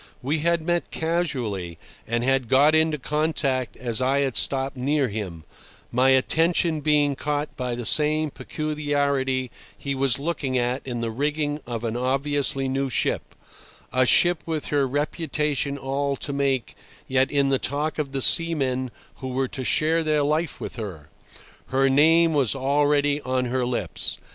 [0.23, 5.43] We had met casually, and had got into contact as I had stopped near him,
[5.91, 11.59] my attention being caught by the same peculiarity he was looking at in the rigging
[11.67, 13.35] of an obviously new ship,
[13.93, 16.73] a ship with her reputation all to make
[17.07, 21.11] yet in the talk of the seamen who were to share their life with her.
[21.67, 24.17] Her name was already on their lips.